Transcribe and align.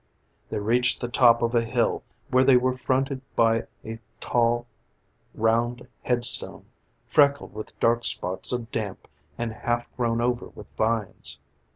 They 0.49 0.57
reached 0.57 0.99
the 0.99 1.07
top 1.07 1.43
of 1.43 1.53
a 1.53 1.63
hill 1.63 2.01
where 2.31 2.43
they 2.43 2.57
were 2.57 2.75
fronted 2.75 3.21
by 3.35 3.67
a 3.85 3.99
tall, 4.19 4.65
round 5.35 5.87
head 6.01 6.23
stone, 6.23 6.65
freckled 7.05 7.53
with 7.53 7.79
dark 7.79 8.03
spots 8.03 8.51
of 8.51 8.71
damp 8.71 9.07
and 9.37 9.53
half 9.53 9.95
grown 9.97 10.19
over 10.19 10.47
with 10.47 10.65
vines. 10.75 11.39